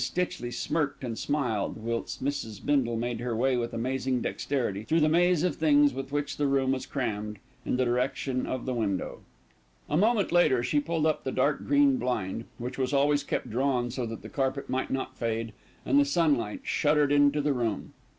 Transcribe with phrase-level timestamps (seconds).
[0.01, 2.65] Stitchley smirked and smiled, whilst Mrs.
[2.65, 6.47] Bindle made her way, with amazing dexterity, through the maze of things with which the
[6.47, 9.21] room was crammed, in the direction of the window.
[9.87, 13.91] A moment later, she pulled up the dark green blind, which was always kept drawn
[13.91, 15.53] so that the carpet might not fade,
[15.85, 17.93] and the sunlight shuddered into the room.